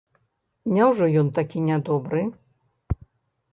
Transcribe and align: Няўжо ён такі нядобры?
Няўжо 0.77 1.09
ён 1.21 1.29
такі 1.37 1.63
нядобры? 1.69 2.25